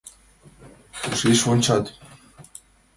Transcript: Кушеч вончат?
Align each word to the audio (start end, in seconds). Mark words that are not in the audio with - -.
Кушеч 1.03 1.39
вончат? 1.47 1.85